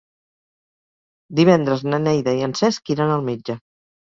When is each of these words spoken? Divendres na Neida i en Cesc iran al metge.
Divendres 1.41 1.85
na 1.91 2.01
Neida 2.07 2.35
i 2.41 2.45
en 2.49 2.59
Cesc 2.63 2.93
iran 2.97 3.17
al 3.19 3.25
metge. 3.31 3.61